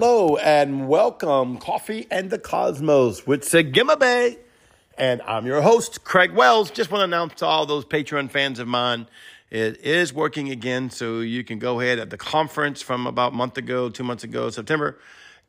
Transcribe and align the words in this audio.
Hello 0.00 0.38
and 0.38 0.88
welcome, 0.88 1.58
Coffee 1.58 2.06
and 2.10 2.30
the 2.30 2.38
Cosmos 2.38 3.26
with 3.26 3.42
Sagima 3.42 3.98
Bay. 3.98 4.38
And 4.96 5.20
I'm 5.26 5.44
your 5.44 5.60
host, 5.60 6.04
Craig 6.04 6.32
Wells. 6.32 6.70
Just 6.70 6.90
want 6.90 7.00
to 7.00 7.04
announce 7.04 7.34
to 7.40 7.46
all 7.46 7.66
those 7.66 7.84
Patreon 7.84 8.30
fans 8.30 8.58
of 8.60 8.66
mine, 8.66 9.08
it 9.50 9.78
is 9.82 10.14
working 10.14 10.48
again. 10.48 10.88
So 10.88 11.20
you 11.20 11.44
can 11.44 11.58
go 11.58 11.80
ahead 11.80 11.98
at 11.98 12.08
the 12.08 12.16
conference 12.16 12.80
from 12.80 13.06
about 13.06 13.34
a 13.34 13.36
month 13.36 13.58
ago, 13.58 13.90
two 13.90 14.02
months 14.02 14.24
ago, 14.24 14.48
September 14.48 14.98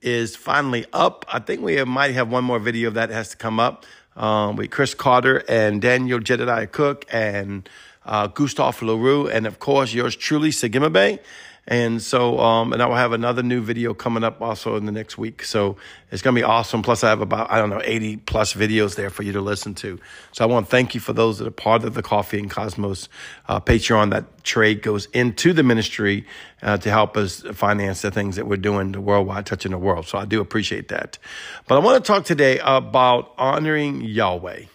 is 0.02 0.36
finally 0.36 0.86
up. 0.92 1.26
I 1.32 1.40
think 1.40 1.62
we 1.62 1.82
might 1.86 2.14
have 2.14 2.30
one 2.30 2.44
more 2.44 2.60
video 2.60 2.90
of 2.90 2.96
that 2.96 3.10
has 3.10 3.30
to 3.30 3.38
come 3.38 3.58
up 3.58 3.86
um, 4.18 4.58
with 4.58 4.70
Chris 4.70 4.94
Carter 4.94 5.46
and 5.48 5.82
Daniel 5.82 6.20
Jedediah 6.20 6.68
Cook 6.68 7.06
and 7.10 7.70
uh, 8.06 8.28
Gustave 8.28 8.86
LaRue, 8.86 9.28
and 9.30 9.48
of 9.48 9.60
course, 9.60 9.94
yours 9.94 10.16
truly, 10.16 10.50
Sagima 10.50 10.92
Bay. 10.92 11.20
And 11.68 12.02
so, 12.02 12.40
um, 12.40 12.74
and 12.74 12.82
I 12.82 12.88
will 12.88 12.96
have 12.96 13.14
another 13.14 13.44
new 13.44 13.62
video 13.62 13.94
coming 13.94 14.24
up 14.24 14.42
also 14.42 14.76
in 14.78 14.86
the 14.86 14.92
next 14.92 15.18
week. 15.18 15.44
So 15.44 15.78
it's 16.12 16.24
going 16.24 16.36
to 16.36 16.40
be 16.40 16.44
awesome. 16.44 16.82
Plus, 16.82 17.04
I 17.04 17.10
have 17.10 17.22
about, 17.22 17.52
I 17.52 17.60
don't 17.60 17.70
know, 17.70 17.82
80 17.84 18.18
plus 18.18 18.54
videos 18.54 18.96
there 18.96 19.12
for 19.12 19.22
you 19.22 19.32
to 19.34 19.42
listen 19.42 19.76
to. 19.76 20.00
So 20.32 20.44
I 20.44 20.48
want 20.48 20.66
to 20.66 20.72
thank 20.72 20.96
you 20.96 21.00
for 21.00 21.14
those 21.14 21.38
that 21.38 21.48
are 21.48 21.52
part 21.52 21.84
of 21.84 21.94
the 21.94 22.02
Coffee 22.02 22.40
and 22.40 22.50
Cosmos 22.50 23.10
uh, 23.48 23.60
Patreon. 23.60 24.10
That 24.10 24.44
trade 24.44 24.82
goes 24.82 25.06
into 25.08 25.54
the 25.54 25.62
ministry 25.62 26.26
uh, 26.64 26.78
to 26.78 26.90
help 26.90 27.16
us 27.16 27.42
finance 27.54 28.02
the 28.02 28.10
things 28.10 28.38
that 28.38 28.48
we're 28.48 28.58
doing, 28.58 28.92
the 28.92 29.02
worldwide, 29.02 29.46
touching 29.46 29.72
the 29.72 29.78
world. 29.78 30.08
So 30.08 30.18
I 30.18 30.26
do 30.26 30.42
appreciate 30.42 30.88
that. 30.88 31.20
But 31.68 31.76
I 31.76 31.80
want 31.80 32.04
to 32.04 32.08
talk 32.08 32.26
today 32.26 32.60
about 32.64 33.34
honoring 33.38 34.02
Yahweh 34.02 34.66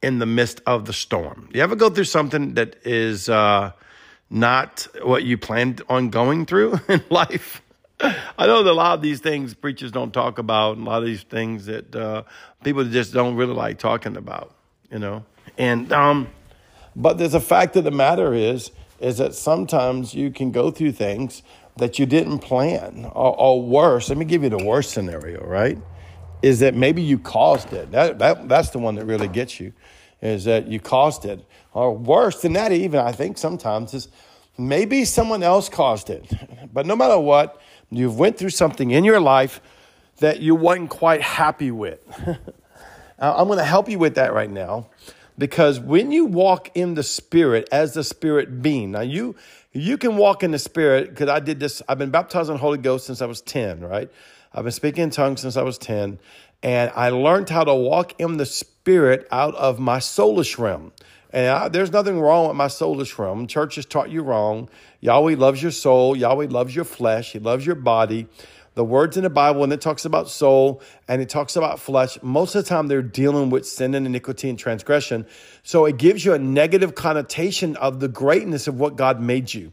in 0.00 0.20
the 0.20 0.26
midst 0.26 0.60
of 0.64 0.84
the 0.84 0.92
storm. 0.92 1.48
You 1.52 1.60
ever 1.62 1.74
go 1.74 1.90
through 1.90 2.04
something 2.04 2.54
that 2.54 2.76
is, 2.84 3.28
uh, 3.28 3.72
not 4.30 4.86
what 5.02 5.24
you 5.24 5.38
planned 5.38 5.82
on 5.88 6.10
going 6.10 6.46
through 6.46 6.80
in 6.88 7.02
life. 7.10 7.62
I 8.00 8.46
know 8.46 8.62
that 8.62 8.70
a 8.70 8.74
lot 8.74 8.94
of 8.94 9.02
these 9.02 9.20
things 9.20 9.54
preachers 9.54 9.92
don't 9.92 10.12
talk 10.12 10.38
about, 10.38 10.76
and 10.76 10.86
a 10.86 10.90
lot 10.90 10.98
of 10.98 11.06
these 11.06 11.22
things 11.22 11.66
that 11.66 11.94
uh, 11.94 12.24
people 12.64 12.84
just 12.84 13.12
don't 13.12 13.36
really 13.36 13.54
like 13.54 13.78
talking 13.78 14.16
about, 14.16 14.54
you 14.90 14.98
know. 14.98 15.24
And 15.56 15.92
um, 15.92 16.28
but 16.96 17.18
there's 17.18 17.34
a 17.34 17.40
fact 17.40 17.76
of 17.76 17.84
the 17.84 17.90
matter 17.90 18.34
is 18.34 18.72
is 19.00 19.18
that 19.18 19.34
sometimes 19.34 20.14
you 20.14 20.30
can 20.30 20.50
go 20.50 20.70
through 20.70 20.92
things 20.92 21.42
that 21.76 21.98
you 21.98 22.06
didn't 22.06 22.38
plan, 22.38 23.04
or, 23.14 23.38
or 23.38 23.62
worse. 23.62 24.08
Let 24.08 24.18
me 24.18 24.24
give 24.24 24.42
you 24.42 24.48
the 24.48 24.64
worst 24.64 24.92
scenario, 24.92 25.44
right? 25.44 25.78
Is 26.42 26.60
that 26.60 26.74
maybe 26.74 27.02
you 27.02 27.18
caused 27.18 27.72
it? 27.72 27.90
That, 27.90 28.18
that 28.18 28.48
that's 28.48 28.70
the 28.70 28.78
one 28.78 28.94
that 28.96 29.04
really 29.06 29.28
gets 29.28 29.58
you, 29.58 29.72
is 30.24 30.44
that 30.44 30.66
you 30.66 30.80
caused 30.80 31.26
it 31.26 31.44
or 31.74 31.94
worse 31.94 32.40
than 32.40 32.54
that, 32.54 32.72
even 32.72 32.98
I 32.98 33.12
think 33.12 33.36
sometimes 33.36 33.92
is 33.92 34.08
maybe 34.56 35.04
someone 35.04 35.42
else 35.42 35.68
caused 35.68 36.08
it. 36.08 36.32
But 36.72 36.86
no 36.86 36.96
matter 36.96 37.18
what, 37.18 37.60
you've 37.90 38.18
went 38.18 38.38
through 38.38 38.50
something 38.50 38.90
in 38.90 39.04
your 39.04 39.20
life 39.20 39.60
that 40.18 40.40
you 40.40 40.54
weren't 40.54 40.88
quite 40.88 41.20
happy 41.20 41.70
with. 41.70 42.00
I'm 43.18 43.46
going 43.46 43.58
to 43.58 43.64
help 43.64 43.88
you 43.88 43.98
with 43.98 44.14
that 44.14 44.32
right 44.32 44.50
now 44.50 44.88
because 45.36 45.78
when 45.78 46.10
you 46.10 46.24
walk 46.24 46.70
in 46.74 46.94
the 46.94 47.02
spirit 47.02 47.68
as 47.70 47.94
the 47.94 48.02
spirit 48.02 48.62
being, 48.62 48.92
now 48.92 49.00
you 49.00 49.36
you 49.72 49.98
can 49.98 50.16
walk 50.16 50.42
in 50.42 50.52
the 50.52 50.58
spirit 50.58 51.10
because 51.10 51.28
I 51.28 51.40
did 51.40 51.58
this. 51.58 51.82
I've 51.88 51.98
been 51.98 52.10
baptized 52.10 52.48
in 52.48 52.54
the 52.54 52.60
Holy 52.60 52.78
Ghost 52.78 53.06
since 53.06 53.20
I 53.20 53.26
was 53.26 53.40
10, 53.40 53.80
right? 53.80 54.08
I've 54.52 54.62
been 54.62 54.72
speaking 54.72 55.02
in 55.02 55.10
tongues 55.10 55.40
since 55.40 55.56
I 55.56 55.62
was 55.62 55.78
10, 55.78 56.20
and 56.62 56.92
I 56.94 57.08
learned 57.08 57.50
how 57.50 57.64
to 57.64 57.74
walk 57.74 58.18
in 58.20 58.36
the 58.36 58.46
spirit 58.46 58.73
out 58.88 59.54
of 59.54 59.78
my 59.78 59.98
soulish 59.98 60.58
realm. 60.58 60.92
And 61.30 61.48
I, 61.48 61.68
there's 61.68 61.90
nothing 61.90 62.20
wrong 62.20 62.46
with 62.46 62.56
my 62.56 62.68
soulish 62.68 63.18
realm. 63.18 63.46
Church 63.46 63.74
has 63.74 63.86
taught 63.86 64.10
you 64.10 64.22
wrong. 64.22 64.68
Yahweh 65.00 65.34
loves 65.36 65.60
your 65.60 65.72
soul. 65.72 66.16
Yahweh 66.16 66.46
loves 66.48 66.76
your 66.76 66.84
flesh. 66.84 67.32
He 67.32 67.38
loves 67.38 67.66
your 67.66 67.74
body. 67.74 68.28
The 68.74 68.84
words 68.84 69.16
in 69.16 69.22
the 69.22 69.30
Bible, 69.30 69.60
when 69.60 69.70
it 69.70 69.80
talks 69.80 70.04
about 70.04 70.28
soul 70.28 70.82
and 71.06 71.22
it 71.22 71.28
talks 71.28 71.54
about 71.56 71.78
flesh, 71.78 72.18
most 72.22 72.54
of 72.54 72.64
the 72.64 72.68
time 72.68 72.88
they're 72.88 73.02
dealing 73.02 73.50
with 73.50 73.66
sin 73.66 73.94
and 73.94 74.04
iniquity 74.04 74.48
and 74.48 74.58
transgression. 74.58 75.26
So 75.62 75.86
it 75.86 75.96
gives 75.96 76.24
you 76.24 76.34
a 76.34 76.38
negative 76.38 76.94
connotation 76.94 77.76
of 77.76 78.00
the 78.00 78.08
greatness 78.08 78.66
of 78.66 78.78
what 78.78 78.96
God 78.96 79.20
made 79.20 79.54
you 79.54 79.72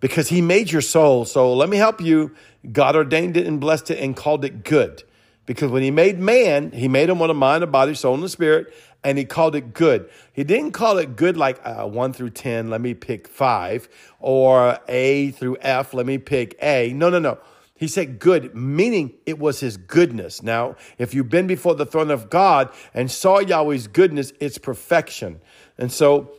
because 0.00 0.28
He 0.28 0.40
made 0.40 0.70
your 0.70 0.80
soul. 0.80 1.24
So 1.26 1.54
let 1.54 1.68
me 1.68 1.76
help 1.76 2.00
you. 2.00 2.34
God 2.70 2.96
ordained 2.96 3.36
it 3.36 3.46
and 3.46 3.60
blessed 3.60 3.90
it 3.90 3.98
and 3.98 4.16
called 4.16 4.44
it 4.44 4.64
good. 4.64 5.02
Because 5.48 5.72
when 5.72 5.82
He 5.82 5.90
made 5.90 6.20
man, 6.20 6.70
He 6.70 6.86
made 6.86 7.08
him 7.08 7.18
with 7.18 7.30
a 7.30 7.34
mind, 7.34 7.64
a 7.64 7.66
body, 7.66 7.94
soul, 7.94 8.14
and 8.14 8.22
a 8.22 8.28
spirit 8.28 8.72
and 9.04 9.16
he 9.16 9.24
called 9.24 9.54
it 9.54 9.74
good. 9.74 10.10
He 10.32 10.44
didn't 10.44 10.72
call 10.72 10.98
it 10.98 11.16
good 11.16 11.36
like 11.36 11.60
uh, 11.64 11.86
1 11.86 12.12
through 12.12 12.30
10, 12.30 12.68
let 12.68 12.80
me 12.80 12.94
pick 12.94 13.28
5, 13.28 13.88
or 14.18 14.78
A 14.88 15.30
through 15.30 15.56
F, 15.60 15.94
let 15.94 16.06
me 16.06 16.18
pick 16.18 16.56
A. 16.62 16.92
No, 16.92 17.08
no, 17.10 17.18
no. 17.18 17.38
He 17.74 17.86
said 17.86 18.18
good, 18.18 18.56
meaning 18.56 19.14
it 19.24 19.38
was 19.38 19.60
his 19.60 19.76
goodness. 19.76 20.42
Now, 20.42 20.74
if 20.98 21.14
you've 21.14 21.28
been 21.28 21.46
before 21.46 21.76
the 21.76 21.86
throne 21.86 22.10
of 22.10 22.28
God 22.28 22.70
and 22.92 23.08
saw 23.08 23.38
Yahweh's 23.38 23.86
goodness, 23.86 24.32
it's 24.40 24.58
perfection. 24.58 25.40
And 25.78 25.92
so, 25.92 26.32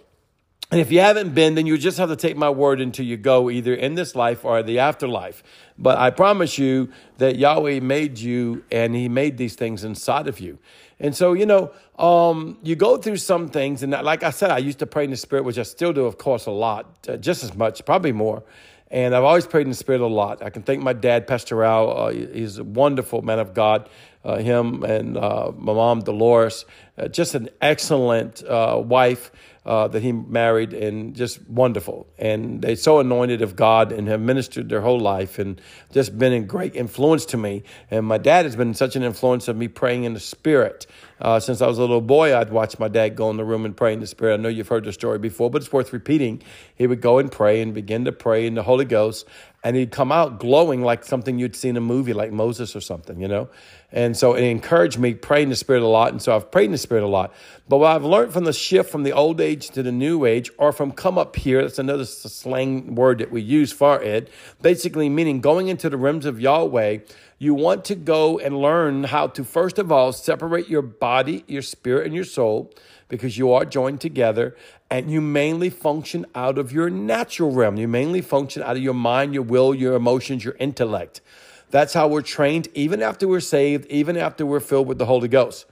and 0.72 0.80
if 0.80 0.92
you 0.92 1.00
haven't 1.00 1.34
been, 1.34 1.56
then 1.56 1.66
you 1.66 1.80
just 1.80 1.98
have 1.98 2.10
to 2.10 2.16
take 2.16 2.38
my 2.38 2.50
word 2.50 2.80
until 2.80 3.06
you 3.06 3.18
go, 3.18 3.50
either 3.50 3.74
in 3.74 3.96
this 3.96 4.16
life 4.16 4.46
or 4.46 4.62
the 4.62 4.78
afterlife. 4.78 5.42
But 5.80 5.98
I 5.98 6.12
promise 6.12 6.60
you 6.60 6.90
that 7.18 7.38
Yahweh 7.38 7.80
made 7.80 8.20
you 8.20 8.64
and 8.72 8.94
he 8.94 9.10
made 9.10 9.38
these 9.38 9.56
things 9.56 9.84
inside 9.84 10.28
of 10.28 10.40
you. 10.40 10.60
And 11.00 11.16
so, 11.16 11.34
you 11.34 11.48
know, 11.48 11.72
um, 11.98 12.60
you 12.62 12.76
go 12.76 12.98
through 12.98 13.18
some 13.18 13.48
things. 13.48 13.82
And 13.82 13.94
like 13.94 14.22
I 14.22 14.30
said, 14.30 14.52
I 14.52 14.60
used 14.60 14.78
to 14.80 14.86
pray 14.86 15.06
in 15.06 15.10
the 15.10 15.18
Spirit, 15.18 15.44
which 15.44 15.58
I 15.58 15.64
still 15.64 15.92
do, 15.92 16.06
of 16.06 16.20
course, 16.20 16.46
a 16.46 16.52
lot, 16.52 17.08
uh, 17.08 17.18
just 17.18 17.44
as 17.44 17.56
much, 17.56 17.84
probably 17.84 18.12
more. 18.12 18.44
And 18.92 19.16
I've 19.16 19.24
always 19.24 19.48
prayed 19.48 19.64
in 19.64 19.70
the 19.70 19.76
Spirit 19.76 20.02
a 20.02 20.08
lot. 20.08 20.44
I 20.44 20.50
can 20.50 20.62
thank 20.62 20.82
my 20.82 20.94
dad, 20.94 21.26
Pastor 21.26 21.64
Al. 21.64 21.98
Uh, 21.98 22.10
he's 22.12 22.58
a 22.58 22.64
wonderful 22.64 23.22
man 23.22 23.40
of 23.40 23.54
God. 23.54 23.90
Uh, 24.22 24.38
him 24.38 24.84
and 24.84 25.18
uh, 25.18 25.52
my 25.56 25.72
mom, 25.72 26.02
Dolores, 26.02 26.66
uh, 26.98 27.08
just 27.08 27.36
an 27.36 27.48
excellent 27.62 28.44
uh, 28.44 28.82
wife 28.84 29.32
uh, 29.66 29.88
that 29.88 30.02
he 30.02 30.12
married 30.12 30.74
and 30.74 31.16
just 31.16 31.48
wonderful. 31.48 32.06
And 32.18 32.62
they're 32.62 32.76
so 32.76 33.00
anointed 33.00 33.42
of 33.42 33.56
God 33.56 33.94
and 33.94 34.10
have 34.10 34.20
ministered 34.20 34.68
their 34.68 34.82
whole 34.82 35.00
life 35.00 35.40
and 35.40 35.62
just 35.94 36.18
been 36.18 36.34
a 36.34 36.42
great 36.42 36.76
influence 36.76 37.26
to 37.28 37.38
me. 37.38 37.64
And 37.90 38.06
my 38.06 38.18
dad 38.18 38.44
has 38.44 38.58
been 38.58 38.74
such 38.74 38.98
an 38.98 39.04
influence 39.04 39.48
of 39.48 39.56
me 39.56 39.70
praying 39.70 40.04
in 40.04 40.14
the 40.14 40.20
Spirit. 40.20 40.86
Since 41.40 41.62
I 41.62 41.68
was 41.68 41.78
a 41.78 41.82
little 41.82 42.02
boy, 42.02 42.36
I'd 42.36 42.52
watch 42.52 42.80
my 42.80 42.88
dad 42.88 43.16
go 43.16 43.30
in 43.30 43.38
the 43.38 43.44
room 43.46 43.66
and 43.66 43.76
pray 43.76 43.94
in 43.94 44.00
the 44.00 44.08
Spirit. 44.08 44.36
I 44.36 44.38
know 44.38 44.50
you've 44.50 44.70
heard 44.70 44.86
the 44.86 44.94
story 44.94 45.20
before, 45.20 45.50
but 45.50 45.62
it's 45.62 45.72
worth 45.72 45.94
repeating. 45.94 46.42
He 46.76 46.88
would 46.88 47.02
go 47.02 47.20
and 47.20 47.32
pray 47.32 47.62
and 47.62 47.74
begin 47.74 48.06
to 48.06 48.12
pray 48.12 48.48
in 48.48 48.56
the 48.56 48.64
Holy 48.64 48.86
Ghost, 48.86 49.28
and 49.64 49.76
he'd 49.76 49.92
come 49.92 50.12
out 50.12 50.40
glowing 50.40 50.82
like 50.82 51.04
something 51.04 51.38
you'd 51.38 51.56
seen 51.56 51.72
in 51.72 51.78
a 51.78 51.82
movie, 51.82 52.14
like 52.14 52.32
Moses 52.32 52.76
or 52.76 52.82
something, 52.82 53.20
you 53.20 53.28
know? 53.28 53.50
And 53.92 54.16
so 54.16 54.34
it 54.34 54.44
encouraged 54.44 54.98
me 55.00 55.14
praying 55.14 55.44
in 55.44 55.50
the 55.50 55.56
Spirit 55.56 55.84
a 55.84 55.88
lot. 55.88 56.12
And 56.12 56.22
so 56.22 56.36
I've 56.36 56.50
prayed 56.50 56.66
in 56.66 56.72
the 56.72 56.78
Spirit 56.78 57.04
a 57.04 57.08
lot. 57.08 57.34
But 57.68 57.80
what 57.80 57.94
I've 57.96 58.06
learned 58.06 58.32
from 58.32 58.46
the 58.46 58.54
shift 58.54 58.90
from 58.90 59.04
the 59.04 59.12
old 59.12 59.42
age 59.42 59.70
to 59.72 59.84
the 59.84 59.92
new 59.92 60.26
age, 60.26 60.50
or 60.58 60.72
from 60.72 60.92
come 60.92 61.18
up 61.18 61.36
here, 61.36 61.62
that's 61.62 61.80
another 61.80 62.06
slang 62.06 62.96
word 62.96 63.18
that 63.18 63.32
we 63.32 63.42
use 63.42 63.72
for 63.72 64.02
it, 64.02 64.30
basically 64.62 65.10
meaning 65.10 65.42
going 65.42 65.68
into 65.68 65.90
the 65.90 65.98
realms 65.98 66.26
of 66.26 66.40
Yahweh, 66.40 67.00
you 67.38 67.54
want 67.54 67.86
to 67.86 67.96
go 67.96 68.38
and 68.38 68.58
learn 68.58 69.06
how 69.06 69.28
to, 69.28 69.44
first 69.44 69.80
of 69.80 69.92
all, 69.92 70.12
separate 70.14 70.70
your 70.70 70.82
body, 70.82 71.44
your 71.48 71.62
spirit, 71.62 72.06
and 72.06 72.16
your 72.16 72.26
soul 72.26 72.72
because 73.10 73.38
you 73.38 73.52
are 73.52 73.66
joined 73.66 74.00
together 74.00 74.56
and 74.90 75.12
you 75.12 75.20
mainly 75.20 75.70
function 75.70 76.26
out 76.34 76.58
of 76.58 76.72
your 76.72 76.90
natural 76.90 77.52
realm. 77.52 77.76
You 77.76 77.88
mainly 77.88 78.22
function 78.22 78.64
out 78.64 78.78
of 78.78 78.82
your 78.82 78.94
mind, 78.94 79.34
your 79.34 79.44
will, 79.44 79.76
your 79.76 79.96
emotions, 79.96 80.46
your 80.46 80.56
intellect. 80.60 81.20
That's 81.72 81.94
how 81.94 82.08
we're 82.08 82.22
trained, 82.22 82.70
even 82.74 83.02
after 83.02 83.28
we're 83.28 83.42
saved, 83.42 83.86
even 83.88 84.16
after 84.16 84.46
we're 84.46 84.60
filled 84.60 84.88
with 84.88 84.98
the 84.98 85.06
Holy 85.06 85.28
Ghost. 85.28 85.66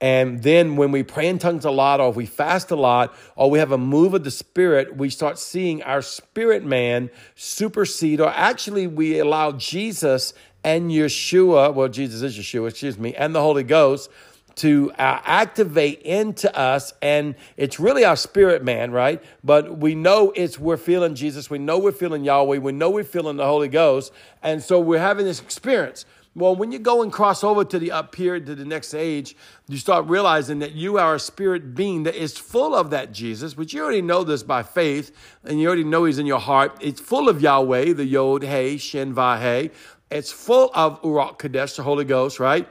And 0.00 0.42
then 0.42 0.74
when 0.74 0.90
we 0.90 1.04
pray 1.04 1.28
in 1.28 1.38
tongues 1.38 1.64
a 1.64 1.70
lot, 1.70 2.00
or 2.00 2.12
we 2.12 2.26
fast 2.26 2.72
a 2.72 2.76
lot, 2.76 3.14
or 3.36 3.48
we 3.50 3.60
have 3.60 3.70
a 3.70 3.78
move 3.78 4.14
of 4.14 4.24
the 4.24 4.32
Spirit, 4.32 4.96
we 4.96 5.08
start 5.08 5.38
seeing 5.38 5.80
our 5.84 6.02
spirit 6.02 6.64
man 6.64 7.08
supersede, 7.36 8.20
or 8.20 8.28
actually 8.28 8.88
we 8.88 9.20
allow 9.20 9.52
Jesus 9.52 10.34
and 10.64 10.90
Yeshua, 10.90 11.72
well, 11.72 11.88
Jesus 11.88 12.22
is 12.22 12.36
Yeshua, 12.36 12.70
excuse 12.70 12.98
me, 12.98 13.14
and 13.14 13.32
the 13.32 13.40
Holy 13.40 13.62
Ghost 13.62 14.10
to 14.56 14.90
uh, 14.92 15.20
activate 15.24 16.02
into 16.02 16.54
us 16.56 16.92
and 17.02 17.34
it's 17.56 17.80
really 17.80 18.04
our 18.04 18.16
spirit 18.16 18.64
man 18.64 18.90
right? 18.90 19.22
But 19.42 19.78
we 19.78 19.94
know 19.94 20.32
it's 20.34 20.58
we're 20.58 20.76
feeling 20.76 21.14
jesus. 21.14 21.50
We 21.50 21.58
know 21.58 21.78
we're 21.78 21.92
feeling 21.92 22.24
yahweh. 22.24 22.58
We 22.58 22.72
know 22.72 22.90
we're 22.90 23.04
feeling 23.04 23.36
the 23.36 23.46
holy 23.46 23.68
ghost. 23.68 24.12
And 24.42 24.62
so 24.62 24.80
we're 24.80 24.98
having 24.98 25.24
this 25.24 25.40
experience. 25.40 26.04
Well 26.34 26.56
when 26.56 26.72
you 26.72 26.78
go 26.78 27.02
and 27.02 27.12
cross 27.12 27.44
over 27.44 27.64
to 27.64 27.78
the 27.78 27.92
up 27.92 28.14
here 28.14 28.40
to 28.40 28.54
the 28.54 28.64
next 28.64 28.94
age 28.94 29.36
you 29.68 29.76
start 29.76 30.06
realizing 30.06 30.60
that 30.60 30.72
you 30.72 30.98
are 30.98 31.14
a 31.14 31.20
spirit 31.20 31.74
being 31.74 32.04
that 32.04 32.14
is 32.14 32.38
full 32.38 32.74
of 32.74 32.88
that 32.90 33.12
jesus 33.12 33.52
but 33.52 33.72
you 33.74 33.82
already 33.82 34.00
know 34.00 34.24
this 34.24 34.42
by 34.42 34.62
faith 34.62 35.12
and 35.44 35.60
you 35.60 35.66
already 35.66 35.84
know 35.84 36.04
he's 36.04 36.18
in 36.18 36.24
your 36.26 36.40
heart. 36.40 36.76
It's 36.80 37.00
full 37.00 37.28
of 37.28 37.42
yahweh 37.42 37.92
the 37.92 38.06
yod 38.06 38.44
hey 38.44 38.78
shin 38.78 39.14
vahe 39.14 39.70
it's 40.12 40.30
full 40.30 40.70
of 40.74 41.00
Urak 41.02 41.38
Kadesh, 41.38 41.76
the 41.76 41.82
Holy 41.82 42.04
Ghost, 42.04 42.38
right? 42.38 42.68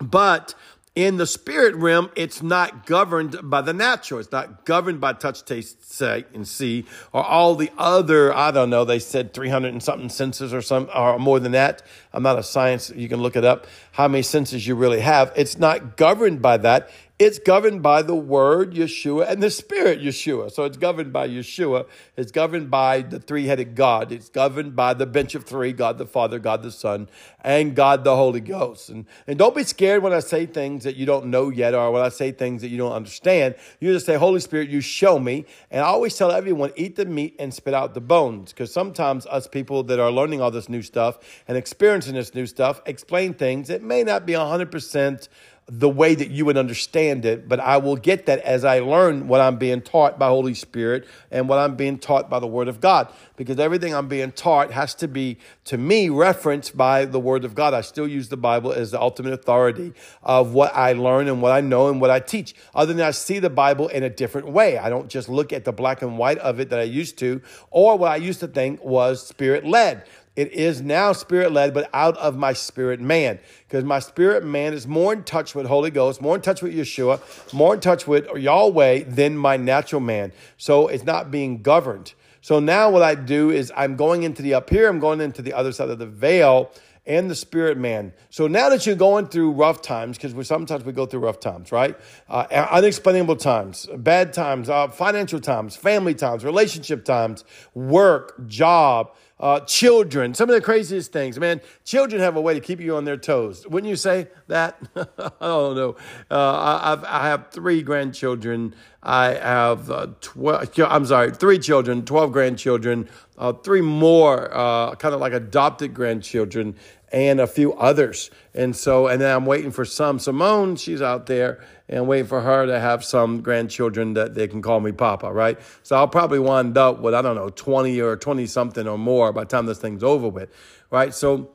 But 0.00 0.54
in 0.94 1.16
the 1.16 1.26
spirit 1.26 1.74
realm, 1.74 2.10
it's 2.16 2.42
not 2.42 2.84
governed 2.84 3.36
by 3.42 3.62
the 3.62 3.72
natural. 3.72 4.20
It's 4.20 4.30
not 4.30 4.66
governed 4.66 5.00
by 5.00 5.14
touch, 5.14 5.42
taste, 5.44 5.90
sight, 5.90 6.26
and 6.34 6.46
see, 6.46 6.84
or 7.12 7.24
all 7.24 7.54
the 7.54 7.70
other, 7.78 8.34
I 8.34 8.50
don't 8.50 8.68
know, 8.68 8.84
they 8.84 8.98
said 8.98 9.32
300 9.32 9.68
and 9.72 9.82
something 9.82 10.10
senses 10.10 10.52
or 10.52 10.60
some, 10.60 10.90
or 10.94 11.18
more 11.18 11.40
than 11.40 11.52
that. 11.52 11.82
I'm 12.12 12.22
not 12.22 12.38
a 12.38 12.42
science, 12.42 12.90
you 12.94 13.08
can 13.08 13.22
look 13.22 13.36
it 13.36 13.44
up, 13.44 13.66
how 13.92 14.06
many 14.06 14.22
senses 14.22 14.66
you 14.66 14.74
really 14.74 15.00
have. 15.00 15.32
It's 15.34 15.58
not 15.58 15.96
governed 15.96 16.42
by 16.42 16.58
that. 16.58 16.90
It's 17.18 17.38
governed 17.38 17.82
by 17.82 18.02
the 18.02 18.16
word 18.16 18.72
Yeshua 18.72 19.28
and 19.28 19.42
the 19.42 19.50
spirit 19.50 20.00
Yeshua. 20.00 20.50
So 20.50 20.64
it's 20.64 20.76
governed 20.76 21.12
by 21.12 21.28
Yeshua. 21.28 21.86
It's 22.16 22.32
governed 22.32 22.70
by 22.70 23.02
the 23.02 23.20
three 23.20 23.46
headed 23.46 23.76
God. 23.76 24.10
It's 24.10 24.28
governed 24.28 24.74
by 24.74 24.94
the 24.94 25.06
bench 25.06 25.34
of 25.34 25.44
three 25.44 25.72
God 25.72 25.98
the 25.98 26.06
Father, 26.06 26.38
God 26.40 26.62
the 26.62 26.72
Son, 26.72 27.08
and 27.44 27.76
God 27.76 28.02
the 28.02 28.16
Holy 28.16 28.40
Ghost. 28.40 28.88
And, 28.88 29.06
and 29.26 29.38
don't 29.38 29.54
be 29.54 29.62
scared 29.62 30.02
when 30.02 30.12
I 30.12 30.18
say 30.18 30.46
things 30.46 30.84
that 30.84 30.96
you 30.96 31.06
don't 31.06 31.26
know 31.26 31.50
yet 31.50 31.74
or 31.74 31.92
when 31.92 32.02
I 32.02 32.08
say 32.08 32.32
things 32.32 32.62
that 32.62 32.68
you 32.68 32.78
don't 32.78 32.92
understand. 32.92 33.54
You 33.78 33.92
just 33.92 34.06
say, 34.06 34.16
Holy 34.16 34.40
Spirit, 34.40 34.68
you 34.68 34.80
show 34.80 35.20
me. 35.20 35.44
And 35.70 35.82
I 35.82 35.86
always 35.86 36.16
tell 36.16 36.32
everyone, 36.32 36.72
eat 36.76 36.96
the 36.96 37.04
meat 37.04 37.36
and 37.38 37.54
spit 37.54 37.74
out 37.74 37.94
the 37.94 38.00
bones. 38.00 38.52
Because 38.52 38.72
sometimes 38.72 39.26
us 39.26 39.46
people 39.46 39.84
that 39.84 40.00
are 40.00 40.10
learning 40.10 40.40
all 40.40 40.50
this 40.50 40.68
new 40.68 40.82
stuff 40.82 41.18
and 41.46 41.56
experiencing 41.56 42.14
this 42.14 42.34
new 42.34 42.46
stuff 42.46 42.80
explain 42.86 43.34
things 43.34 43.68
that 43.68 43.82
may 43.82 44.02
not 44.02 44.26
be 44.26 44.32
100% 44.32 45.28
the 45.68 45.88
way 45.88 46.14
that 46.14 46.30
you 46.30 46.44
would 46.44 46.56
understand 46.56 47.24
it, 47.24 47.48
but 47.48 47.60
I 47.60 47.76
will 47.76 47.96
get 47.96 48.26
that 48.26 48.40
as 48.40 48.64
I 48.64 48.80
learn 48.80 49.28
what 49.28 49.40
I'm 49.40 49.56
being 49.56 49.80
taught 49.80 50.18
by 50.18 50.26
Holy 50.26 50.54
Spirit 50.54 51.06
and 51.30 51.48
what 51.48 51.58
I'm 51.58 51.76
being 51.76 51.98
taught 51.98 52.28
by 52.28 52.40
the 52.40 52.48
Word 52.48 52.66
of 52.66 52.80
God. 52.80 53.12
Because 53.36 53.58
everything 53.58 53.94
I'm 53.94 54.08
being 54.08 54.32
taught 54.32 54.72
has 54.72 54.94
to 54.96 55.08
be, 55.08 55.38
to 55.66 55.78
me, 55.78 56.08
referenced 56.08 56.76
by 56.76 57.04
the 57.04 57.20
Word 57.20 57.44
of 57.44 57.54
God. 57.54 57.74
I 57.74 57.80
still 57.80 58.08
use 58.08 58.28
the 58.28 58.36
Bible 58.36 58.72
as 58.72 58.90
the 58.90 59.00
ultimate 59.00 59.32
authority 59.32 59.94
of 60.22 60.52
what 60.52 60.74
I 60.74 60.92
learn 60.94 61.28
and 61.28 61.40
what 61.40 61.52
I 61.52 61.60
know 61.60 61.88
and 61.88 62.00
what 62.00 62.10
I 62.10 62.18
teach. 62.18 62.54
Other 62.74 62.92
than 62.92 63.06
I 63.06 63.12
see 63.12 63.38
the 63.38 63.50
Bible 63.50 63.88
in 63.88 64.02
a 64.02 64.10
different 64.10 64.48
way. 64.48 64.78
I 64.78 64.90
don't 64.90 65.08
just 65.08 65.28
look 65.28 65.52
at 65.52 65.64
the 65.64 65.72
black 65.72 66.02
and 66.02 66.18
white 66.18 66.38
of 66.38 66.58
it 66.58 66.70
that 66.70 66.80
I 66.80 66.84
used 66.84 67.18
to, 67.18 67.40
or 67.70 67.96
what 67.96 68.10
I 68.10 68.16
used 68.16 68.40
to 68.40 68.48
think 68.48 68.82
was 68.84 69.26
spirit 69.26 69.64
led. 69.64 70.04
It 70.34 70.52
is 70.52 70.80
now 70.80 71.12
spirit 71.12 71.52
led, 71.52 71.74
but 71.74 71.90
out 71.92 72.16
of 72.16 72.36
my 72.36 72.54
spirit 72.54 73.00
man. 73.00 73.38
Because 73.68 73.84
my 73.84 73.98
spirit 73.98 74.44
man 74.44 74.72
is 74.72 74.86
more 74.86 75.12
in 75.12 75.24
touch 75.24 75.54
with 75.54 75.66
Holy 75.66 75.90
Ghost, 75.90 76.22
more 76.22 76.34
in 76.34 76.42
touch 76.42 76.62
with 76.62 76.74
Yeshua, 76.74 77.20
more 77.52 77.74
in 77.74 77.80
touch 77.80 78.06
with 78.06 78.26
Yahweh 78.34 79.04
than 79.04 79.36
my 79.36 79.58
natural 79.58 80.00
man. 80.00 80.32
So 80.56 80.88
it's 80.88 81.04
not 81.04 81.30
being 81.30 81.60
governed. 81.60 82.14
So 82.40 82.60
now 82.60 82.90
what 82.90 83.02
I 83.02 83.14
do 83.14 83.50
is 83.50 83.70
I'm 83.76 83.96
going 83.96 84.22
into 84.22 84.42
the 84.42 84.54
up 84.54 84.70
here, 84.70 84.88
I'm 84.88 84.98
going 84.98 85.20
into 85.20 85.42
the 85.42 85.52
other 85.52 85.70
side 85.70 85.90
of 85.90 85.98
the 85.98 86.06
veil 86.06 86.72
and 87.04 87.30
the 87.30 87.34
spirit 87.34 87.76
man. 87.76 88.12
So 88.30 88.46
now 88.46 88.68
that 88.68 88.86
you're 88.86 88.96
going 88.96 89.26
through 89.26 89.52
rough 89.52 89.82
times, 89.82 90.18
because 90.18 90.46
sometimes 90.46 90.84
we 90.84 90.92
go 90.92 91.04
through 91.04 91.20
rough 91.20 91.40
times, 91.40 91.72
right? 91.72 91.96
Uh, 92.28 92.46
unexplainable 92.70 93.36
times, 93.36 93.88
bad 93.96 94.32
times, 94.32 94.68
uh, 94.68 94.88
financial 94.88 95.40
times, 95.40 95.74
family 95.76 96.14
times, 96.14 96.44
relationship 96.44 97.04
times, 97.04 97.44
work, 97.74 98.46
job, 98.46 99.14
uh, 99.42 99.58
children, 99.60 100.34
some 100.34 100.48
of 100.48 100.54
the 100.54 100.60
craziest 100.60 101.12
things, 101.12 101.38
man. 101.38 101.60
Children 101.84 102.22
have 102.22 102.36
a 102.36 102.40
way 102.40 102.54
to 102.54 102.60
keep 102.60 102.80
you 102.80 102.94
on 102.94 103.04
their 103.04 103.16
toes. 103.16 103.66
Wouldn't 103.66 103.90
you 103.90 103.96
say 103.96 104.28
that? 104.46 104.78
I 104.96 105.30
don't 105.40 105.74
know. 105.74 105.96
Uh, 106.30 106.52
I, 106.52 106.92
I've, 106.92 107.04
I 107.04 107.26
have 107.26 107.50
three 107.50 107.82
grandchildren. 107.82 108.72
I 109.02 109.34
have 109.34 109.90
uh, 109.90 110.06
12, 110.20 110.78
I'm 110.88 111.04
sorry, 111.06 111.32
three 111.32 111.58
children, 111.58 112.04
12 112.04 112.30
grandchildren, 112.30 113.08
uh, 113.36 113.52
three 113.52 113.80
more 113.80 114.48
uh, 114.56 114.94
kind 114.94 115.12
of 115.12 115.20
like 115.20 115.32
adopted 115.32 115.92
grandchildren, 115.92 116.76
and 117.12 117.40
a 117.40 117.46
few 117.46 117.74
others. 117.74 118.30
And 118.54 118.74
so, 118.74 119.06
and 119.06 119.20
then 119.20 119.34
I'm 119.36 119.46
waiting 119.46 119.70
for 119.70 119.84
some. 119.84 120.18
Simone, 120.18 120.76
she's 120.76 121.02
out 121.02 121.26
there 121.26 121.62
and 121.88 122.08
waiting 122.08 122.26
for 122.26 122.40
her 122.40 122.66
to 122.66 122.80
have 122.80 123.04
some 123.04 123.42
grandchildren 123.42 124.14
that 124.14 124.34
they 124.34 124.48
can 124.48 124.62
call 124.62 124.80
me 124.80 124.92
Papa, 124.92 125.30
right? 125.30 125.58
So 125.82 125.94
I'll 125.94 126.08
probably 126.08 126.38
wind 126.38 126.78
up 126.78 127.00
with, 127.00 127.14
I 127.14 127.20
don't 127.20 127.36
know, 127.36 127.50
20 127.50 128.00
or 128.00 128.16
20 128.16 128.46
something 128.46 128.88
or 128.88 128.96
more 128.96 129.32
by 129.32 129.42
the 129.42 129.48
time 129.48 129.66
this 129.66 129.78
thing's 129.78 130.02
over 130.02 130.28
with, 130.28 130.50
right? 130.90 131.12
So, 131.14 131.50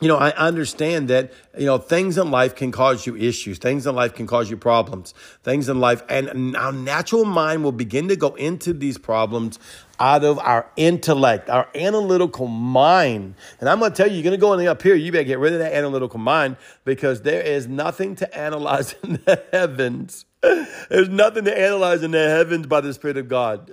you 0.00 0.08
know, 0.08 0.16
I 0.16 0.30
understand 0.30 1.08
that, 1.08 1.32
you 1.56 1.66
know, 1.66 1.76
things 1.76 2.16
in 2.16 2.30
life 2.30 2.56
can 2.56 2.72
cause 2.72 3.06
you 3.06 3.14
issues. 3.14 3.58
Things 3.58 3.86
in 3.86 3.94
life 3.94 4.14
can 4.14 4.26
cause 4.26 4.50
you 4.50 4.56
problems. 4.56 5.12
Things 5.44 5.68
in 5.68 5.80
life, 5.80 6.02
and 6.08 6.56
our 6.56 6.72
natural 6.72 7.24
mind 7.24 7.62
will 7.62 7.72
begin 7.72 8.08
to 8.08 8.16
go 8.16 8.34
into 8.34 8.72
these 8.72 8.96
problems 8.98 9.58
out 10.02 10.24
of 10.24 10.36
our 10.40 10.68
intellect, 10.74 11.48
our 11.48 11.68
analytical 11.76 12.48
mind. 12.48 13.36
And 13.60 13.68
I'm 13.68 13.78
going 13.78 13.92
to 13.92 13.96
tell 13.96 14.08
you, 14.08 14.14
you're 14.14 14.24
going 14.24 14.32
to 14.32 14.36
go 14.36 14.52
in 14.52 14.66
up 14.66 14.82
here, 14.82 14.96
you 14.96 15.12
better 15.12 15.22
get 15.22 15.38
rid 15.38 15.52
of 15.52 15.60
that 15.60 15.72
analytical 15.72 16.18
mind 16.18 16.56
because 16.84 17.22
there 17.22 17.40
is 17.40 17.68
nothing 17.68 18.16
to 18.16 18.36
analyze 18.36 18.94
in 19.04 19.20
the 19.24 19.44
heavens. 19.52 20.26
There's 20.42 21.08
nothing 21.08 21.44
to 21.44 21.56
analyze 21.56 22.02
in 22.02 22.10
the 22.10 22.28
heavens 22.28 22.66
by 22.66 22.80
the 22.80 22.92
Spirit 22.92 23.16
of 23.16 23.28
God. 23.28 23.72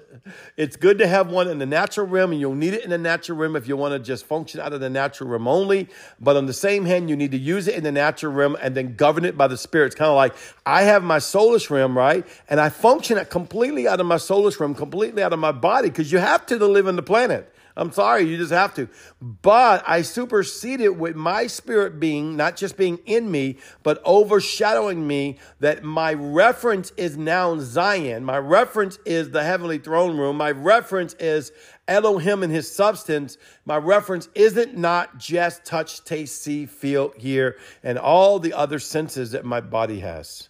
It's 0.56 0.76
good 0.76 1.00
to 1.00 1.08
have 1.08 1.32
one 1.32 1.48
in 1.48 1.58
the 1.58 1.66
natural 1.66 2.06
realm, 2.06 2.32
and 2.32 2.40
you'll 2.40 2.54
need 2.54 2.74
it 2.74 2.84
in 2.84 2.92
the 2.92 2.98
natural 2.98 3.38
realm 3.38 3.56
if 3.56 3.68
you 3.68 3.76
want 3.76 3.94
to 3.94 4.00
just 4.00 4.26
function 4.26 4.60
out 4.60 4.72
of 4.72 4.80
the 4.80 4.90
natural 4.90 5.30
realm 5.30 5.48
only. 5.48 5.90
But 6.20 6.38
on 6.38 6.46
the 6.46 6.54
same 6.54 6.86
hand, 6.86 7.10
you 7.10 7.16
need 7.16 7.32
to 7.32 7.38
use 7.38 7.68
it 7.68 7.74
in 7.74 7.84
the 7.84 7.92
natural 7.92 8.34
realm 8.34 8.56
and 8.62 8.76
then 8.76 8.96
govern 8.96 9.26
it 9.26 9.36
by 9.36 9.48
the 9.48 9.58
Spirit. 9.58 9.88
It's 9.88 9.96
kind 9.96 10.10
of 10.10 10.16
like 10.16 10.36
I 10.66 10.84
have 10.84 11.04
my 11.04 11.18
soulish 11.18 11.72
realm, 11.72 11.98
right? 11.98 12.26
And 12.50 12.60
I 12.60 12.70
function 12.70 13.24
completely 13.26 13.88
out 13.88 14.00
of 14.00 14.06
my 14.06 14.18
soulish 14.18 14.60
realm, 14.60 14.76
completely 14.76 15.24
out 15.24 15.34
of 15.34 15.40
my 15.40 15.52
body, 15.52 15.90
because 15.90 16.12
you 16.12 16.20
have 16.20 16.46
to 16.48 16.60
to 16.60 16.68
live 16.68 16.86
in 16.86 16.96
the 16.96 17.04
planet. 17.04 17.52
I'm 17.80 17.94
sorry, 17.94 18.24
you 18.24 18.36
just 18.36 18.52
have 18.52 18.74
to. 18.76 18.90
But 19.22 19.84
I 19.88 20.02
supersede 20.02 20.82
it 20.82 20.98
with 20.98 21.16
my 21.16 21.48
spirit 21.48 21.98
being, 21.98 22.36
not 22.36 22.58
just 22.58 22.76
being 22.76 23.00
in 23.06 23.32
me, 23.32 23.58
but 23.84 24.02
overshadowing 24.06 25.08
me, 25.08 25.38
that 25.62 25.84
my 25.84 26.14
reference 26.14 26.92
is 26.98 27.16
now 27.18 27.58
Zion. 27.60 28.26
My 28.26 28.38
reference 28.38 29.00
is 29.06 29.30
the 29.32 29.44
heavenly 29.44 29.78
throne 29.78 30.18
room. 30.18 30.36
My 30.36 30.52
reference 30.52 31.14
is 31.16 31.54
Elohim 31.88 32.44
and 32.44 32.52
his 32.52 32.70
substance. 32.70 33.38
My 33.66 33.78
reference 33.78 34.28
isn't 34.36 34.78
not 34.78 35.18
just 35.18 35.64
touch, 35.64 36.04
taste, 36.04 36.44
see, 36.44 36.66
feel, 36.66 37.14
hear, 37.18 37.58
and 37.82 37.98
all 37.98 38.40
the 38.40 38.54
other 38.54 38.80
senses 38.80 39.32
that 39.32 39.46
my 39.46 39.62
body 39.62 40.02
has. 40.02 40.50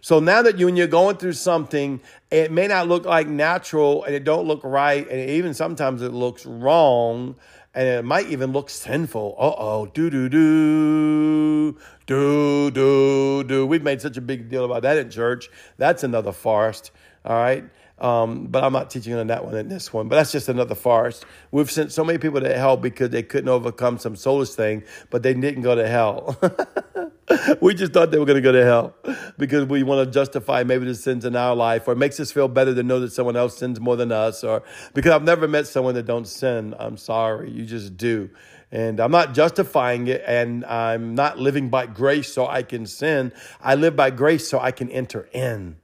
So 0.00 0.20
now 0.20 0.42
that 0.42 0.58
you, 0.58 0.66
when 0.66 0.76
you're 0.76 0.86
going 0.86 1.16
through 1.16 1.32
something, 1.34 2.00
it 2.30 2.52
may 2.52 2.66
not 2.66 2.88
look 2.88 3.04
like 3.04 3.26
natural 3.28 4.04
and 4.04 4.14
it 4.14 4.24
don't 4.24 4.46
look 4.46 4.60
right. 4.64 5.08
And 5.08 5.30
even 5.30 5.54
sometimes 5.54 6.02
it 6.02 6.12
looks 6.12 6.46
wrong 6.46 7.36
and 7.74 7.86
it 7.86 8.04
might 8.04 8.28
even 8.28 8.52
look 8.52 8.70
sinful. 8.70 9.36
Uh 9.38 9.54
oh, 9.56 9.86
do, 9.86 10.10
do, 10.10 10.28
do, 10.28 11.76
do, 12.06 12.70
do, 12.70 13.44
do. 13.44 13.66
We've 13.66 13.82
made 13.82 14.00
such 14.00 14.16
a 14.16 14.20
big 14.20 14.48
deal 14.48 14.64
about 14.64 14.82
that 14.82 14.98
in 14.98 15.10
church. 15.10 15.48
That's 15.76 16.02
another 16.02 16.32
farce. 16.32 16.90
All 17.24 17.36
right. 17.36 17.64
Um, 18.00 18.46
but 18.46 18.62
I'm 18.62 18.72
not 18.72 18.90
teaching 18.90 19.14
on 19.14 19.26
that 19.26 19.44
one 19.44 19.56
in 19.56 19.68
this 19.68 19.92
one. 19.92 20.08
But 20.08 20.16
that's 20.16 20.32
just 20.32 20.48
another 20.48 20.74
farce. 20.74 21.24
We've 21.50 21.70
sent 21.70 21.92
so 21.92 22.04
many 22.04 22.18
people 22.18 22.40
to 22.40 22.56
hell 22.56 22.76
because 22.76 23.10
they 23.10 23.22
couldn't 23.22 23.48
overcome 23.48 23.98
some 23.98 24.14
soulish 24.14 24.54
thing, 24.54 24.84
but 25.10 25.22
they 25.22 25.34
didn't 25.34 25.62
go 25.62 25.74
to 25.74 25.86
hell. 25.88 26.38
we 27.60 27.74
just 27.74 27.92
thought 27.92 28.10
they 28.10 28.18
were 28.18 28.24
going 28.24 28.36
to 28.36 28.42
go 28.42 28.52
to 28.52 28.64
hell 28.64 28.94
because 29.36 29.66
we 29.66 29.82
want 29.82 30.06
to 30.06 30.12
justify 30.12 30.62
maybe 30.62 30.86
the 30.86 30.94
sins 30.94 31.24
in 31.24 31.36
our 31.36 31.54
life 31.54 31.86
or 31.86 31.92
it 31.92 31.96
makes 31.96 32.18
us 32.20 32.32
feel 32.32 32.48
better 32.48 32.74
to 32.74 32.82
know 32.82 33.00
that 33.00 33.12
someone 33.12 33.36
else 33.36 33.58
sins 33.58 33.80
more 33.80 33.96
than 33.96 34.12
us 34.12 34.42
or 34.42 34.62
because 34.94 35.12
I've 35.12 35.22
never 35.22 35.46
met 35.46 35.66
someone 35.66 35.94
that 35.94 36.06
don't 36.06 36.26
sin. 36.26 36.74
I'm 36.78 36.96
sorry. 36.96 37.50
You 37.50 37.64
just 37.64 37.96
do. 37.96 38.30
And 38.70 39.00
I'm 39.00 39.10
not 39.10 39.34
justifying 39.34 40.08
it 40.08 40.22
and 40.26 40.64
I'm 40.64 41.14
not 41.14 41.38
living 41.38 41.68
by 41.70 41.86
grace 41.86 42.32
so 42.32 42.46
I 42.46 42.62
can 42.62 42.86
sin. 42.86 43.32
I 43.60 43.74
live 43.74 43.96
by 43.96 44.10
grace 44.10 44.48
so 44.48 44.60
I 44.60 44.72
can 44.72 44.90
enter 44.90 45.28
in. 45.32 45.76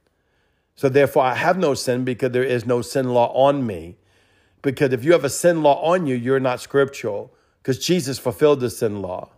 So 0.75 0.89
therefore 0.89 1.23
I 1.23 1.35
have 1.35 1.57
no 1.57 1.73
sin 1.73 2.03
because 2.03 2.31
there 2.31 2.43
is 2.43 2.65
no 2.65 2.81
sin 2.81 3.09
law 3.09 3.31
on 3.33 3.65
me. 3.65 3.97
Because 4.61 4.93
if 4.93 5.03
you 5.03 5.11
have 5.11 5.23
a 5.23 5.29
sin 5.29 5.61
law 5.61 5.81
on 5.81 6.07
you, 6.07 6.15
you're 6.15 6.39
not 6.39 6.59
scriptural 6.59 7.31
because 7.61 7.83
Jesus 7.83 8.17
fulfilled 8.19 8.59
the 8.59 8.69
sin 8.69 9.01
law. 9.01 9.29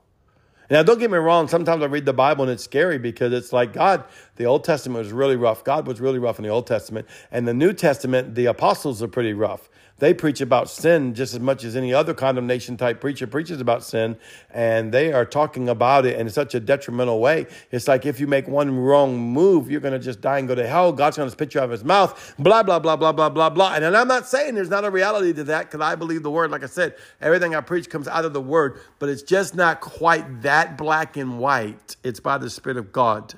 Now, 0.70 0.84
don't 0.84 1.00
get 1.00 1.10
me 1.10 1.18
wrong. 1.18 1.48
Sometimes 1.48 1.82
I 1.82 1.86
read 1.86 2.06
the 2.06 2.14
Bible 2.14 2.44
and 2.44 2.52
it's 2.52 2.64
scary 2.64 2.98
because 2.98 3.32
it's 3.32 3.54
like 3.54 3.74
God, 3.74 4.04
the 4.38 4.46
Old 4.46 4.64
Testament 4.64 5.04
was 5.04 5.12
really 5.12 5.36
rough. 5.36 5.64
God 5.64 5.88
was 5.88 6.00
really 6.00 6.20
rough 6.20 6.40
in 6.40 6.44
the 6.44 6.50
Old 6.50 6.68
Testament. 6.68 7.08
And 7.32 7.48
the 7.48 7.54
New 7.54 7.74
Testament, 7.74 8.36
the 8.36 8.46
apostles 8.46 9.04
are 9.04 9.08
pretty 9.08 9.34
rough. 9.34 9.70
They 10.00 10.14
preach 10.14 10.42
about 10.42 10.70
sin 10.70 11.16
just 11.16 11.34
as 11.34 11.40
much 11.40 11.64
as 11.64 11.76
any 11.76 11.92
other 11.92 12.14
condemnation 12.14 12.78
type 12.78 13.02
preacher 13.02 13.26
preaches 13.26 13.60
about 13.60 13.84
sin. 13.84 14.18
And 14.52 14.92
they 14.92 15.12
are 15.12 15.26
talking 15.26 15.68
about 15.70 16.06
it 16.06 16.20
in 16.20 16.30
such 16.30 16.54
a 16.54 16.60
detrimental 16.60 17.20
way. 17.20 17.48
It's 17.72 17.88
like 17.88 18.06
if 18.06 18.20
you 18.20 18.28
make 18.28 18.48
one 18.48 18.78
wrong 18.78 19.18
move, 19.18 19.72
you're 19.72 19.82
going 19.82 19.94
to 19.94 20.00
just 20.00 20.22
die 20.22 20.38
and 20.38 20.48
go 20.48 20.54
to 20.54 20.68
hell. 20.68 20.92
God's 20.92 21.18
going 21.18 21.28
to 21.28 21.32
spit 21.32 21.56
you 21.56 21.62
out 21.62 21.66
of 21.66 21.72
his 21.72 21.84
mouth. 21.84 22.36
Blah, 22.38 22.62
blah, 22.62 22.78
blah, 22.78 22.96
blah, 22.96 23.12
blah, 23.12 23.30
blah, 23.30 23.50
blah. 23.50 23.74
And, 23.74 23.84
and 23.84 23.98
I'm 23.98 24.08
not 24.08 24.28
saying 24.28 24.54
there's 24.54 24.70
not 24.70 24.86
a 24.86 24.92
reality 24.92 25.34
to 25.34 25.44
that 25.46 25.72
because 25.72 25.82
I 25.82 25.96
believe 25.96 26.22
the 26.22 26.32
word. 26.32 26.52
Like 26.52 26.64
I 26.64 26.68
said, 26.68 26.96
everything 27.20 27.56
I 27.56 27.62
preach 27.62 27.90
comes 27.90 28.08
out 28.08 28.24
of 28.24 28.34
the 28.34 28.42
word, 28.42 28.80
but 29.00 29.10
it's 29.10 29.24
just 29.24 29.56
not 29.56 29.82
quite 29.82 30.44
that 30.44 30.78
black 30.78 31.18
and 31.18 31.40
white. 31.40 31.96
It's 32.04 32.20
by 32.20 32.38
the 32.38 32.52
Spirit 32.52 32.78
of 32.78 32.92
God. 32.92 33.34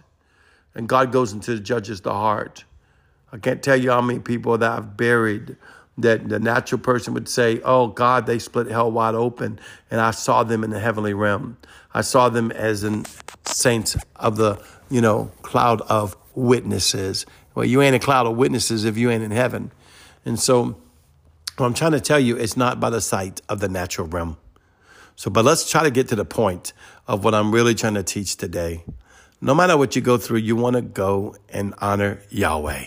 And 0.75 0.87
God 0.87 1.11
goes 1.11 1.33
into 1.33 1.55
the 1.55 1.59
judges 1.59 2.01
the 2.01 2.13
heart. 2.13 2.63
I 3.31 3.37
can't 3.37 3.61
tell 3.61 3.75
you 3.75 3.91
how 3.91 4.01
many 4.01 4.19
people 4.19 4.57
that 4.57 4.71
I've 4.71 4.97
buried 4.97 5.57
that 5.97 6.29
the 6.29 6.39
natural 6.39 6.79
person 6.79 7.13
would 7.13 7.27
say, 7.27 7.61
Oh 7.63 7.87
God, 7.87 8.25
they 8.25 8.39
split 8.39 8.67
hell 8.67 8.91
wide 8.91 9.15
open. 9.15 9.59
And 9.91 9.99
I 9.99 10.11
saw 10.11 10.43
them 10.43 10.63
in 10.63 10.69
the 10.69 10.79
heavenly 10.79 11.13
realm. 11.13 11.57
I 11.93 12.01
saw 12.01 12.29
them 12.29 12.51
as 12.51 12.83
in 12.83 13.05
saints 13.45 13.97
of 14.15 14.37
the 14.37 14.63
you 14.89 15.01
know, 15.01 15.31
cloud 15.41 15.81
of 15.81 16.17
witnesses. 16.35 17.25
Well, 17.55 17.65
you 17.65 17.81
ain't 17.81 17.95
a 17.95 17.99
cloud 17.99 18.27
of 18.27 18.35
witnesses 18.35 18.85
if 18.85 18.97
you 18.97 19.09
ain't 19.09 19.23
in 19.23 19.31
heaven. 19.31 19.71
And 20.25 20.39
so, 20.39 20.77
what 21.57 21.65
I'm 21.65 21.73
trying 21.73 21.91
to 21.91 22.01
tell 22.01 22.19
you, 22.19 22.37
it's 22.37 22.57
not 22.57 22.79
by 22.79 22.89
the 22.89 23.01
sight 23.01 23.41
of 23.49 23.59
the 23.59 23.67
natural 23.67 24.07
realm. 24.07 24.37
So, 25.15 25.29
but 25.29 25.43
let's 25.43 25.69
try 25.69 25.83
to 25.83 25.91
get 25.91 26.07
to 26.09 26.15
the 26.15 26.25
point 26.25 26.73
of 27.07 27.23
what 27.23 27.35
I'm 27.35 27.53
really 27.53 27.75
trying 27.75 27.95
to 27.95 28.03
teach 28.03 28.37
today. 28.37 28.83
No 29.41 29.55
matter 29.55 29.77
what 29.77 29.95
you 29.95 30.01
go 30.01 30.17
through, 30.17 30.39
you 30.39 30.55
want 30.55 30.75
to 30.75 30.81
go 30.81 31.35
and 31.49 31.73
honor 31.79 32.21
Yahweh. 32.29 32.85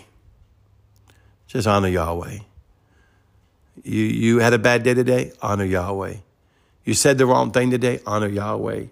Just 1.47 1.67
honor 1.67 1.89
Yahweh. 1.89 2.39
You, 3.83 4.03
you 4.03 4.39
had 4.39 4.53
a 4.53 4.59
bad 4.59 4.83
day 4.83 4.95
today? 4.95 5.33
Honor 5.41 5.65
Yahweh. 5.65 6.17
You 6.85 6.95
said 6.95 7.19
the 7.19 7.27
wrong 7.27 7.53
thing 7.53 7.71
today? 7.71 8.01
Honor 8.07 8.29
Yahweh. 8.29 8.87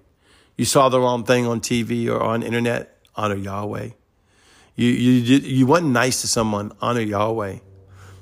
You 0.57 0.64
saw 0.64 0.88
the 0.88 1.00
wrong 1.00 1.25
thing 1.25 1.47
on 1.47 1.61
TV 1.61 2.09
or 2.09 2.21
on 2.21 2.43
internet? 2.43 2.99
Honor 3.14 3.37
Yahweh. 3.37 3.90
You, 4.76 4.88
you, 4.88 5.38
you 5.38 5.67
weren't 5.67 5.87
nice 5.87 6.23
to 6.23 6.29
someone? 6.29 6.73
Honor 6.81 7.00
Yahweh. 7.00 7.59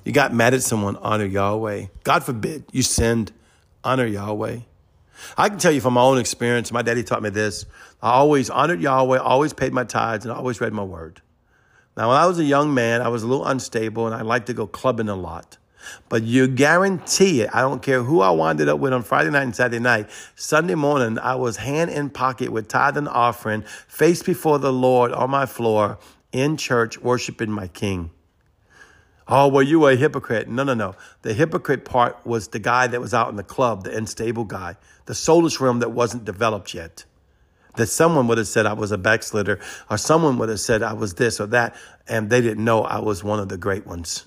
You 0.04 0.12
got 0.12 0.34
mad 0.34 0.54
at 0.54 0.62
someone? 0.62 0.96
Honor 0.96 1.26
Yahweh. 1.26 1.86
God 2.02 2.24
forbid 2.24 2.64
you 2.72 2.82
sinned? 2.82 3.32
Honor 3.84 4.06
Yahweh. 4.06 4.60
I 5.36 5.48
can 5.48 5.58
tell 5.58 5.72
you 5.72 5.80
from 5.80 5.94
my 5.94 6.02
own 6.02 6.18
experience, 6.18 6.72
my 6.72 6.82
daddy 6.82 7.02
taught 7.02 7.22
me 7.22 7.30
this. 7.30 7.64
I 8.02 8.10
always 8.12 8.50
honored 8.50 8.80
Yahweh, 8.80 9.18
always 9.18 9.52
paid 9.52 9.72
my 9.72 9.84
tithes, 9.84 10.24
and 10.24 10.32
always 10.32 10.60
read 10.60 10.72
my 10.72 10.84
word. 10.84 11.20
Now, 11.96 12.08
when 12.08 12.16
I 12.16 12.26
was 12.26 12.38
a 12.38 12.44
young 12.44 12.74
man, 12.74 13.02
I 13.02 13.08
was 13.08 13.24
a 13.24 13.26
little 13.26 13.46
unstable 13.46 14.06
and 14.06 14.14
I 14.14 14.22
liked 14.22 14.46
to 14.46 14.54
go 14.54 14.66
clubbing 14.66 15.08
a 15.08 15.16
lot. 15.16 15.58
But 16.08 16.22
you 16.22 16.46
guarantee 16.46 17.42
it, 17.42 17.50
I 17.52 17.60
don't 17.60 17.82
care 17.82 18.02
who 18.02 18.20
I 18.20 18.30
wound 18.30 18.60
up 18.60 18.78
with 18.78 18.92
on 18.92 19.02
Friday 19.02 19.30
night 19.30 19.42
and 19.42 19.56
Saturday 19.56 19.80
night, 19.80 20.08
Sunday 20.36 20.74
morning, 20.74 21.18
I 21.18 21.34
was 21.34 21.56
hand 21.56 21.90
in 21.90 22.10
pocket 22.10 22.50
with 22.50 22.68
tithe 22.68 22.96
and 22.96 23.08
offering, 23.08 23.62
face 23.86 24.22
before 24.22 24.58
the 24.58 24.72
Lord 24.72 25.12
on 25.12 25.30
my 25.30 25.46
floor 25.46 25.98
in 26.30 26.56
church, 26.56 26.98
worshiping 26.98 27.50
my 27.50 27.68
King. 27.68 28.10
Oh, 29.30 29.48
well, 29.48 29.62
you 29.62 29.80
were 29.80 29.90
a 29.90 29.96
hypocrite? 29.96 30.48
No, 30.48 30.64
no, 30.64 30.72
no. 30.72 30.94
The 31.20 31.34
hypocrite 31.34 31.84
part 31.84 32.24
was 32.26 32.48
the 32.48 32.58
guy 32.58 32.86
that 32.86 33.00
was 33.00 33.12
out 33.12 33.28
in 33.28 33.36
the 33.36 33.42
club, 33.42 33.84
the 33.84 33.94
unstable 33.94 34.44
guy, 34.44 34.76
the 35.04 35.12
soulish 35.12 35.60
realm 35.60 35.80
that 35.80 35.90
wasn't 35.90 36.24
developed 36.24 36.72
yet. 36.72 37.04
That 37.76 37.88
someone 37.88 38.26
would 38.28 38.38
have 38.38 38.48
said 38.48 38.64
I 38.64 38.72
was 38.72 38.90
a 38.90 38.98
backslider, 38.98 39.60
or 39.90 39.98
someone 39.98 40.38
would 40.38 40.48
have 40.48 40.60
said 40.60 40.82
I 40.82 40.94
was 40.94 41.14
this 41.14 41.40
or 41.40 41.46
that, 41.48 41.76
and 42.08 42.30
they 42.30 42.40
didn't 42.40 42.64
know 42.64 42.82
I 42.82 43.00
was 43.00 43.22
one 43.22 43.38
of 43.38 43.50
the 43.50 43.58
great 43.58 43.86
ones. 43.86 44.26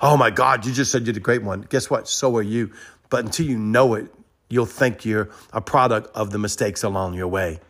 Oh 0.00 0.16
my 0.16 0.30
God, 0.30 0.64
you 0.64 0.72
just 0.72 0.90
said 0.90 1.06
you're 1.06 1.12
the 1.12 1.20
great 1.20 1.42
one. 1.42 1.60
Guess 1.62 1.90
what? 1.90 2.08
So 2.08 2.34
are 2.36 2.42
you. 2.42 2.72
But 3.10 3.26
until 3.26 3.46
you 3.46 3.58
know 3.58 3.94
it, 3.94 4.12
you'll 4.48 4.66
think 4.66 5.04
you're 5.04 5.28
a 5.52 5.60
product 5.60 6.16
of 6.16 6.30
the 6.30 6.38
mistakes 6.38 6.82
along 6.82 7.14
your 7.14 7.28
way. 7.28 7.60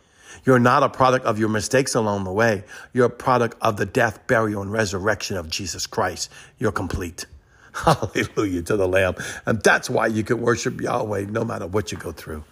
You're 0.44 0.58
not 0.58 0.82
a 0.82 0.88
product 0.88 1.24
of 1.26 1.38
your 1.38 1.48
mistakes 1.48 1.94
along 1.94 2.24
the 2.24 2.32
way. 2.32 2.64
You're 2.92 3.06
a 3.06 3.10
product 3.10 3.56
of 3.60 3.76
the 3.76 3.86
death, 3.86 4.26
burial, 4.26 4.62
and 4.62 4.72
resurrection 4.72 5.36
of 5.36 5.48
Jesus 5.48 5.86
Christ. 5.86 6.30
You're 6.58 6.72
complete. 6.72 7.26
Hallelujah 7.72 8.62
to 8.62 8.76
the 8.76 8.88
Lamb. 8.88 9.14
And 9.46 9.62
that's 9.62 9.90
why 9.90 10.06
you 10.06 10.22
can 10.24 10.40
worship 10.40 10.80
Yahweh 10.80 11.26
no 11.26 11.44
matter 11.44 11.66
what 11.66 11.92
you 11.92 11.98
go 11.98 12.12
through. 12.12 12.44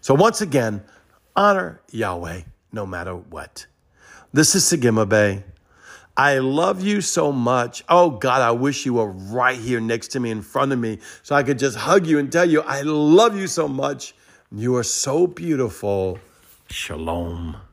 So 0.00 0.14
once 0.14 0.40
again, 0.40 0.82
honor 1.34 1.80
Yahweh 1.90 2.42
no 2.72 2.86
matter 2.86 3.14
what. 3.14 3.66
This 4.32 4.54
is 4.54 4.64
Sagima 4.64 5.08
Bay. 5.08 5.42
I 6.16 6.38
love 6.38 6.82
you 6.82 7.00
so 7.00 7.30
much. 7.30 7.84
Oh 7.88 8.10
God, 8.10 8.42
I 8.42 8.50
wish 8.50 8.84
you 8.84 8.94
were 8.94 9.06
right 9.06 9.56
here 9.56 9.80
next 9.80 10.08
to 10.08 10.20
me 10.20 10.30
in 10.30 10.42
front 10.42 10.72
of 10.72 10.78
me 10.78 10.98
so 11.22 11.36
I 11.36 11.44
could 11.44 11.60
just 11.60 11.76
hug 11.76 12.06
you 12.06 12.18
and 12.18 12.30
tell 12.30 12.44
you 12.44 12.60
I 12.62 12.82
love 12.82 13.36
you 13.36 13.46
so 13.46 13.68
much. 13.68 14.14
You 14.50 14.76
are 14.76 14.82
so 14.82 15.26
beautiful. 15.26 16.18
Shalom. 16.70 17.67